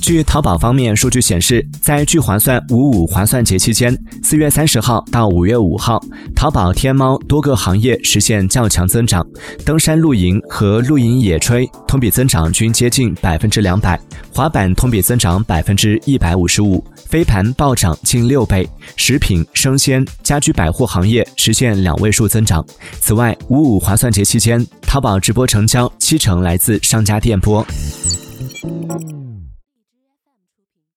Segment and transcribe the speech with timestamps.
[0.00, 6.02] 据淘宝方面数据显示在聚划算五五划算节期间四月三十号到五月五号
[6.34, 9.26] 淘宝天猫多个行业实现较强增长
[9.64, 14.00] 登山露营和露营野炊同比增长均接近百分之两百
[14.34, 22.64] 滑板同比增长百分之一百五十五飞盘暴涨近六倍食品生鲜家居百货行业实现两位数增长。
[23.00, 27.66] 此外五五划算节期间淘宝直播成交七成来自商家电波。